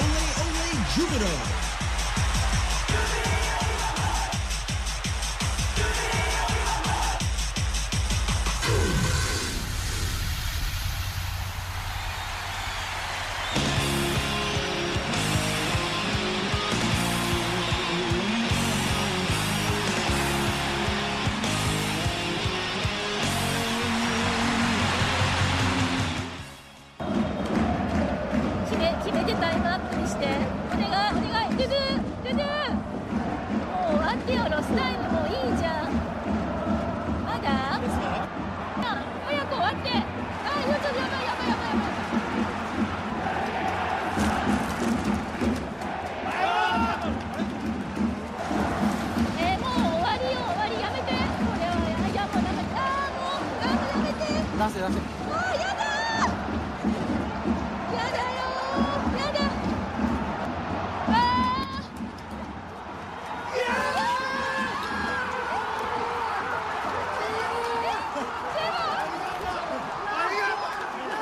[0.00, 1.32] Ole Ole Jubilo.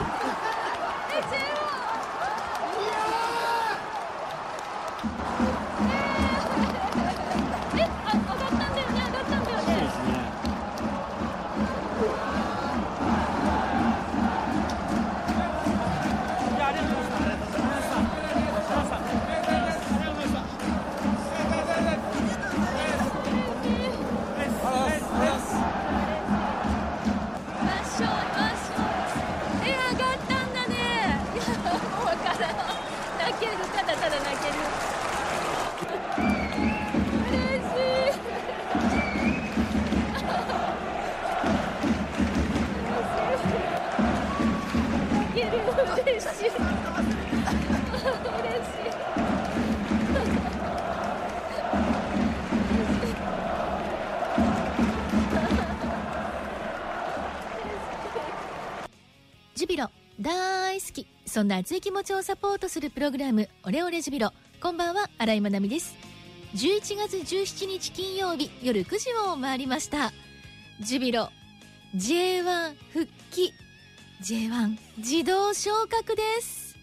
[0.00, 1.49] え、違う
[61.40, 64.30] そんな熱い気持ちをサポートするプログラム、オレオレジビロ。
[64.60, 65.96] こんばんは、新井まなみです。
[66.54, 70.12] 11月17日金曜日夜9時を回りました。
[70.80, 71.30] ジュビロ
[71.96, 73.54] J1 復帰
[74.22, 76.76] J1 自動昇格です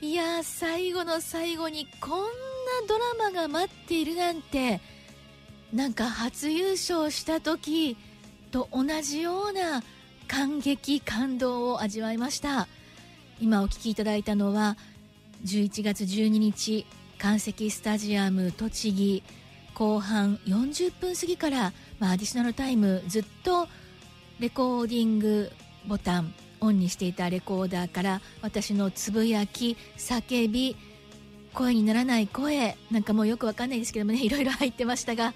[0.00, 2.26] いや最後の最後にこんな
[2.86, 4.80] ドラマが待っているなんて
[5.72, 7.96] なんか初優勝した時
[8.52, 9.82] と同じような
[10.28, 12.68] 感激感動を味わいました
[13.42, 14.76] 今お聞きいただいたのは
[15.44, 16.86] 11月12日
[17.18, 19.24] 関石スタジアム栃木。
[19.74, 23.66] 後半40分過ぎから、まあ、アディショナルタイムずっと
[24.38, 25.50] レコーディング
[25.88, 30.76] ボタンオンにしていたレコーダーから私のつぶやき叫び
[31.54, 35.34] 声にならない声なんかもうよくわかんないですけどもねいろいろ入ってましたが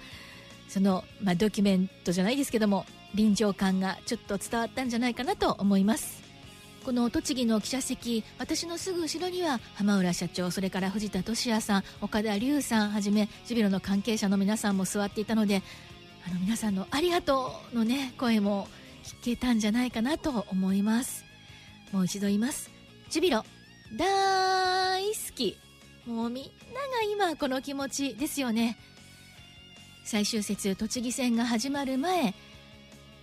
[0.69, 2.85] その、まあ、ドキュメントじゃないですけども
[3.15, 6.26] 臨場感がちょっと伝わったんじゃないかなと思います。
[6.87, 15.63] この栃木の記者席私のすぐ後ろには浜浦社長それから藤田俊也さん岡田龍さんはじめジュビロの関係者の皆さんも座っていたので
[16.25, 18.69] あの皆さんのありがとうのね声も
[19.03, 21.25] 聞けたんじゃないかなと思います。
[21.91, 22.71] もう一度言います。
[23.09, 23.43] ジュビロ
[23.97, 25.57] 大好き。
[26.05, 28.77] もうみんなが今この気持ちですよね。
[30.05, 32.33] 最終節栃木戦が始まる前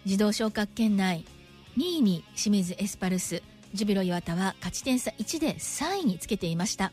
[0.04, 1.24] 自動昇格圏内
[1.78, 3.42] 2位に清水エスパルス。
[3.74, 6.92] ジュビロ磐田は勝ち点差1で3位につけていました。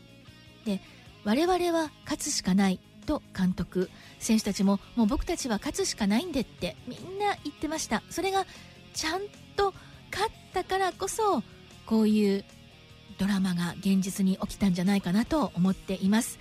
[0.64, 0.80] で
[1.24, 3.88] 我々は勝つしかないと監督
[4.18, 8.02] 選手たちももう僕たちは勝つしかないんでってみんな言ってました。
[8.10, 8.46] それが
[8.94, 9.22] ちゃん
[9.56, 9.72] と
[10.10, 11.42] 勝ったからこそ
[11.86, 12.44] こういう
[13.18, 16.40] ドラマが現実に起きたんじゃないかなと思っています。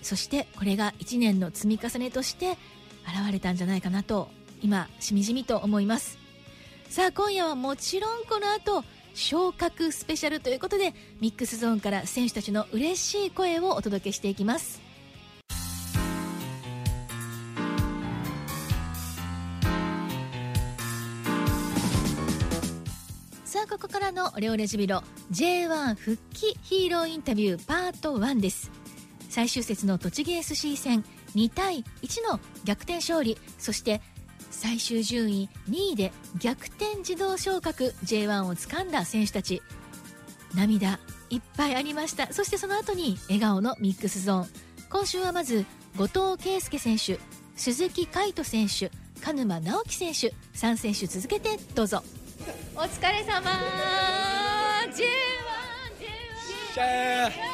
[0.00, 2.52] そしてこれが1年の積み重ねとして
[3.06, 4.28] 現れたんじゃないかなと
[4.62, 6.18] 今しみじみと思います。
[6.88, 8.84] さあ今夜はもちろんこの後
[9.14, 14.82] 昇格スペシャルということでミックスゾーンから選手たちの嬉しい声をお届けしていきます。
[23.44, 28.72] さあここからのレオレジビロ J1 復帰ヒーローインタビューパート1です。
[29.30, 31.04] 最終節の栃木 SC 戦
[31.36, 33.38] 2対1の逆転勝利。
[33.58, 34.00] そして
[34.54, 39.62] 最終順位2位で逆転自動昇格 J1 をつかんだ選手たち。
[40.54, 42.32] 涙いっぱいありました。
[42.32, 44.46] そしてその後に笑顔のミックスゾーン。
[44.88, 45.66] 今週はまず
[45.96, 47.18] 後藤圭介選手
[47.56, 48.90] 鈴木海斗選手
[49.22, 52.02] 鹿沼直樹選手3選手続けてどうぞ。
[52.76, 53.50] お疲れ様
[54.92, 54.96] J1
[56.74, 57.53] しゃー J1 です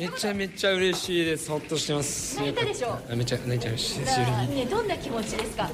[0.00, 1.50] めちゃめちゃ嬉しいです。
[1.50, 2.38] ほっとしてます。
[2.38, 2.98] 泣いたでしょ？
[3.10, 5.70] あめちゃ泣いちゃいましたねどんな気持ちですか？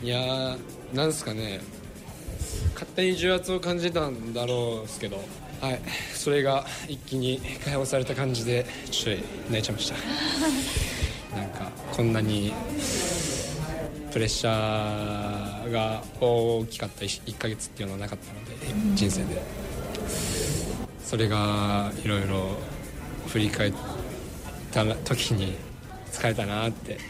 [0.00, 0.58] いやー
[0.94, 1.60] なんすかね。
[2.74, 5.16] 勝手に重圧を感じたんだろうですけど。
[5.60, 5.80] はい。
[6.14, 9.96] それが一気に解放された感じでちょっと泣いちゃいました。
[11.36, 12.52] なんかこんなに
[14.12, 19.42] プレッシャーが大きかった 1, ヶ月っていうのはなかったので人生で。
[21.04, 22.56] それがいろいろ
[23.26, 23.72] 振り返っ
[24.72, 25.56] た時に
[26.10, 26.98] 疲れたなって。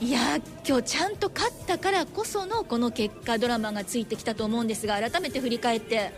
[0.00, 6.12] いや今日ちゃんと勝ったからこそのこの結果ドラマがついてきたと思うんですが改めて振り返って。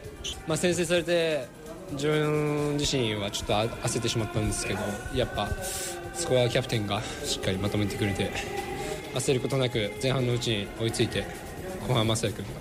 [0.46, 1.46] まあ、先制されて
[1.92, 4.80] 自分自身はちょっと焦ってしまったんですけど
[5.14, 5.48] やっぱ
[6.14, 8.30] そこはキャプテンがしっかりまとめてくれて
[9.14, 11.26] 焦ることなく前半のうちに追いついて
[11.88, 12.60] 後半、正也君が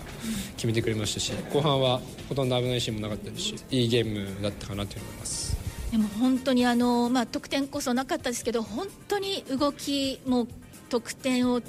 [0.55, 5.48] 決めてくれましたし後半はほとんど危ないシーンもなかったですしいいゲームだったかなと思います
[5.91, 10.47] でも本当にあの、まあ、得点こそなかったですけど本当に動きも
[10.89, 11.61] 得点を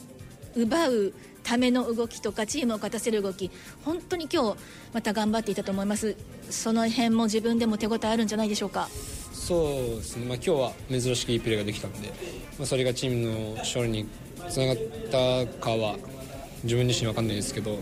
[0.54, 3.50] 奪うための動きとかチームを勝たせる動き
[3.84, 4.56] 本当に今日
[4.92, 6.16] また頑張っていたと思います。
[6.50, 8.88] その辺も自分でも手応えあるんじゃないでしょうか？
[9.32, 12.08] そうですね、まあ、今日は珍しくいいプレーができたので、
[12.58, 14.06] まあ、それがチームの勝利に
[14.48, 14.76] つながっ
[15.10, 15.96] たかは
[16.62, 17.78] 自分自身分かんないですけど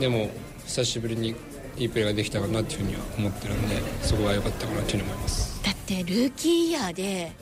[0.00, 0.28] でも
[0.64, 1.36] 久しぶりに
[1.78, 5.62] いいプレーができたかなというふうには思ってるんでそこが良かったかなというふうに思います。
[5.64, 7.32] だってルーキーイヤーで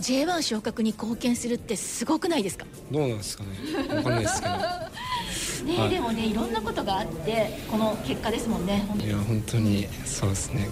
[0.00, 2.66] J1 昇格に貢献するってすごくないですか？
[2.90, 3.50] どうなんですかね。
[3.88, 4.54] 分かんないですけど。
[5.66, 8.86] ね、はい、でもねいろんなことがあってこの結果ですもんね。
[9.04, 10.60] いや本当にそうですね。
[10.60, 10.70] ね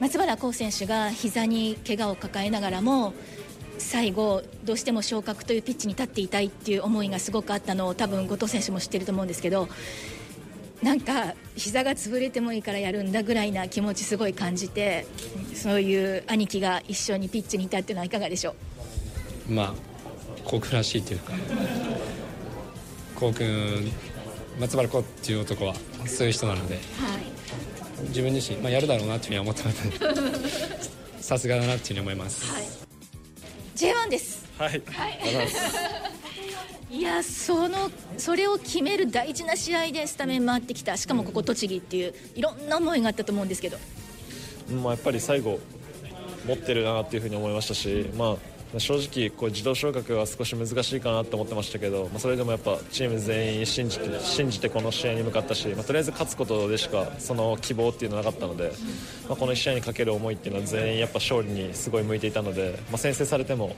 [0.00, 3.14] 松原幸選手が膝に怪我を抱えながらも
[3.78, 9.68] 最後、どうしても昇格というピッチに立っていたいっていう思いがすごくあったのを多分後藤選手も知ってると思うんですけど
[10.84, 15.06] なんか膝が潰れてもいいからやるんだぐらいな気持ちすごい感じて
[15.54, 18.54] そういう兄貴が一緒にピッチにいたっていうのはいかがでしょ
[19.48, 19.52] う？
[19.52, 19.74] まあ
[20.44, 21.32] 幸福らしいというか
[23.14, 23.92] 幸君
[24.60, 25.74] 松原子っていう男は
[26.06, 26.82] そういう人なので、はい、
[28.08, 32.64] 自分自身、まあ、やるだろうなというふうに思ってますさすがだなというふうに思います、はい、
[33.74, 35.18] J1 ですはい、はい
[36.94, 40.96] いやそのそれを決める大事な試合でスタメン回ってきた。
[40.96, 43.78] しかもここ栃木っていういろんな思いがあったと思うんですけど、
[44.70, 45.58] まあ、やっぱり最後
[46.46, 48.36] 持ってるなっていうふうに思いましたし、まあ、
[48.78, 58.72] 正直こう自動昇格は少し難しいかなと思ってましたけど、まあ、それでもやっぱチーム全員信じて信じてこの試合に向かったし、まあ、とりあえず勝つことでしかその希望っていうのはなかったので、
[59.28, 63.74] まあ、この1試合にかける思いっていうのは全員やっぱ勝利にすごい向いていたので、まあ、先制されても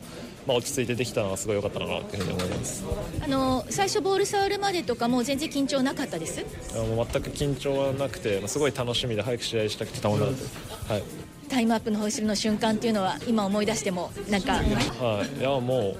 [0.47, 2.85] まあ、落ち着いてできたのはすごい良かったなというふうに思います。
[3.21, 6.41] あの最初ボール触るまでとかも全然緊張なかったです？
[6.95, 11.03] もう全く緊張はなくてすごい楽しみで早く試合したくてたまらなくはい
[11.57, 14.57] タイムアップのホイッスルの瞬間っていうのは今思い出してもなんか。
[14.57, 15.41] はい。
[15.41, 15.97] いやも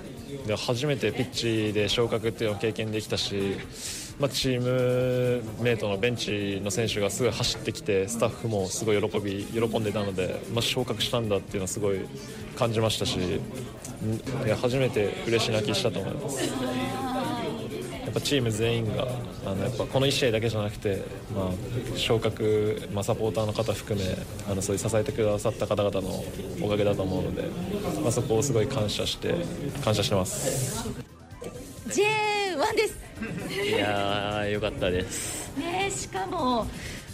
[0.47, 3.57] う初めてピッチで昇格っていうのを経験できたし
[4.19, 12.01] まあ、チームメートのベンチの選手がすごい走ってきてスタッフもすごい喜び喜んでたので、まあ、昇格したんだっていうのはすごい
[12.59, 17.06] 感じましたしいや初めて嬉し泣きしたと思います。
[18.17, 19.07] ぱチーム全員が
[19.45, 21.03] あのやっぱこの1試合だけじゃなくて、
[21.35, 24.17] まあ、昇格、まあ、サポーターの方含め
[24.51, 26.25] あのそういう支えてくださった方々の
[26.63, 27.43] おかげだと思うので、
[28.01, 29.35] まあ、そこをすごい感謝して
[29.85, 30.89] 感謝してます。
[31.89, 32.99] J1 です。
[33.69, 35.55] いやーよかったです。
[35.59, 36.67] ねしかも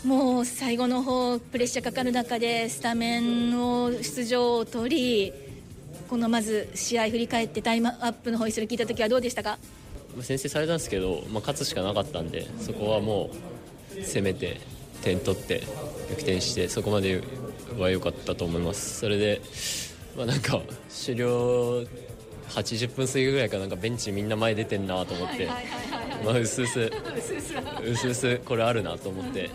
[0.04, 5.32] もう最後の方プレッシャーかかる中でスタメンを出場を取り
[6.08, 9.58] このまず試合振り返ってタイムアップのホイッスル聞いた時はどうでしたか？
[10.20, 13.30] 先制されたんですけど、まあ、勝つしかなかったんでそこはも
[13.96, 14.60] う攻めて
[15.02, 15.62] 点取って
[16.10, 17.22] 逆転してそこまで
[17.78, 19.00] は良かったと思います。
[19.00, 19.40] それで、
[20.16, 21.84] まあ、なんか終了
[22.50, 25.48] 80分過ぎぐらいからなんかベンチみんな前出てんなと思って
[26.24, 29.50] まあうすうすうすうすこれあるなと思って、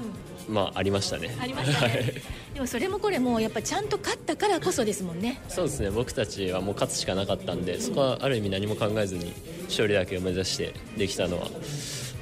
[0.49, 1.35] まあありましたね。
[1.39, 2.13] ありましたね。
[2.53, 5.41] でもそれもこれもやっぱちゃんと勝ったからこそですもんね。
[5.47, 5.91] そうですね。
[5.91, 9.33] 僕たちはもう勝つしかなかったんで、そこはある意味何も考えずに
[9.65, 11.47] 勝利だけを目指してできたのは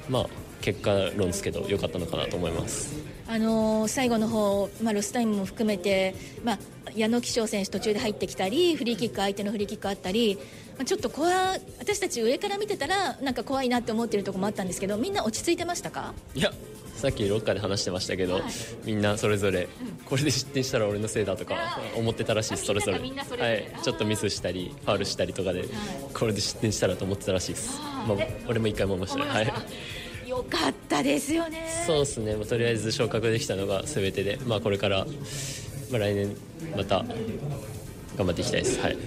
[0.09, 0.29] まあ
[0.61, 2.95] 結果論ですけど良かったのかなと思います。
[3.27, 6.59] あのー、最後の方、まあ、ロスタイムも含めて、まあ、
[6.95, 10.45] 矢野貴章選手途中で入ってきたりフリーキック相手のフリーキックあったり、まあ、
[10.83, 11.29] ちょっと怖
[11.79, 16.13] 私たち上から見てたらなんか怖いなって思ってるところもあったんですけどみんな落ち着いてましたか？
[16.33, 16.51] いや
[16.95, 18.43] さっきロッカーで話してましたけど、はい、
[18.85, 19.67] みんなそれぞれ、
[20.05, 22.99] これで失点したら俺のせいだとか思ってたらしいですそれぞれ。
[22.99, 23.11] はい、
[23.83, 25.65] ちょっとミスしたりファウルしたりとかで、
[26.13, 28.17] これで失点したらと思ってたらしいです、まあ、
[28.47, 29.25] 俺も一回思いましたね。
[29.29, 29.53] はい。
[30.29, 31.83] よかったですよね。
[31.85, 35.05] そうですね、まあ、とりあえず昇格できたのが全てで、まあ、これから、
[35.91, 36.35] まあ、来年
[36.75, 37.03] また
[38.17, 38.79] 頑張っていきたいです。
[38.79, 38.97] はい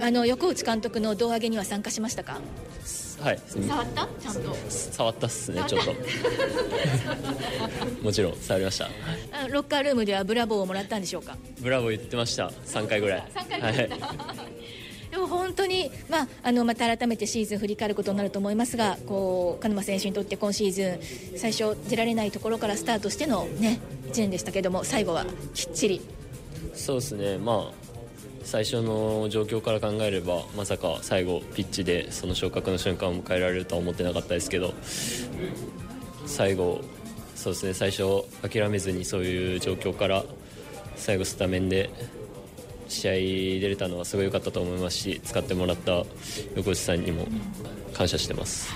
[0.00, 2.40] あの横内監督の胴上げには参加しましたか？
[3.20, 3.40] はい。
[3.46, 4.08] 触った？
[4.20, 4.56] ちゃんと。
[4.68, 5.92] 触ったっすねちょっと
[8.02, 8.88] もちろん触りました。
[9.48, 11.36] ロッカールームではブラボーをもらったんでしょうか？
[11.60, 12.48] ブラボー言ってました。
[12.66, 13.24] 3回ぐらい。
[13.34, 13.90] 3回ぐらい、はい。
[15.10, 21.00] でも本当に、まあ、あのまた改めてシーズン振り返ることになると思いますがこう鹿沼選手にとって今シーズ
[21.34, 23.80] ン最初出られないところからスタートしての、ね、
[24.12, 26.00] 1年でしたけども最後はきっちり。
[26.76, 27.74] そうですね、まあ、
[28.50, 34.74] 最初の状況から考えればまさか最後ピッチでその昇格の瞬間を迎えられるとは思ってなかったですけど
[36.26, 36.80] 最後
[37.36, 40.24] そうですね最初諦めずにそういう状況から
[40.96, 41.90] 最後スタメンで
[42.88, 43.12] 試合
[43.60, 46.04] 出れたのはすごい良かったと思いますし使ってもらった
[46.56, 47.28] 横内さんにも
[47.94, 48.74] 感謝してます。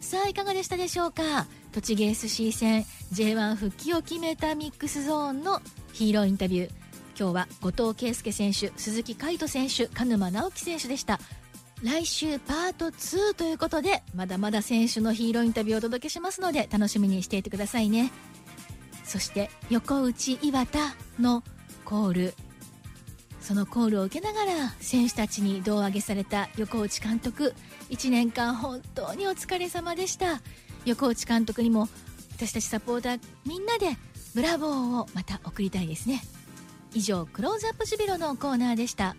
[0.00, 1.46] さあいかがでしたでしょうか？
[1.70, 5.60] 栃木 SC 戦 J1 復帰を決めたミックスゾーンの
[5.92, 6.85] ヒーローインタビュー
[7.18, 11.18] 今日は後藤圭介選手鈴木海斗選手鹿沼直樹選手でした。
[11.82, 18.12] 来週パート2ということでまだまだ選手のヒーローインタビューをお届けしますので楽しみにしていてくださいね。
[19.04, 21.42] そして横内岩田の
[21.84, 22.34] コール。
[23.40, 27.54] そのコールを受けながら選手たちに胴上げされた横内監督。
[27.90, 30.42] 1年間本当にお疲れ様でした。
[30.84, 31.88] 横内監督にも
[32.36, 33.96] 私たちサポーターみんなで
[34.34, 36.22] ブラボーをまた送りたいですね。
[36.96, 39.16] 以上クローズアップジュビロのコーナーでした。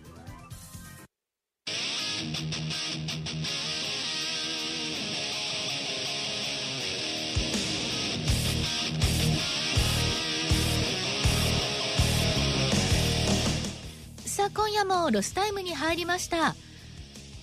[14.26, 16.56] さあ今夜もロスタイムに入りました。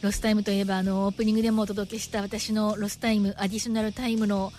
[0.02, 4.52] ロスタイムといえばあのオープニングでもお届けした私のロスタイムアディショナルタイムの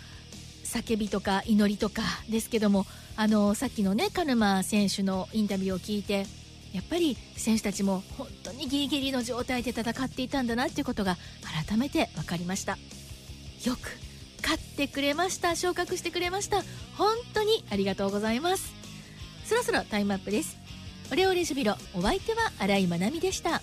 [0.76, 6.26] 叫びとか祈りとかですけどもあのさっきのね鹿沼選手のインタビューを聞いて
[6.72, 11.16] やっぱり選手たちも本当にギリギリの状態で戦っていたんだなっていうことが
[11.66, 12.76] 改めて分かりました。
[13.64, 13.98] よく
[14.42, 16.62] 勝ってくれました昇格してくれました。
[16.96, 18.74] 本当にありがとうございます。
[19.46, 20.58] そろそろタイムアップです。
[21.10, 23.62] オレオレジュビロお相手は新井まなみでした。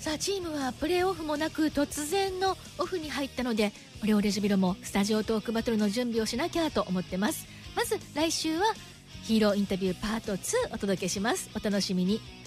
[0.00, 3.70] さあチームはプレーオフもなく突然のオフに入ったので
[4.02, 7.46] オレオレジュビロもスタジオトークバトルの準備をしなきゃと思ってます。
[7.76, 8.64] まず来週は
[9.24, 11.50] ヒーローインタビューパート2お届けします。
[11.54, 12.39] お楽しみに。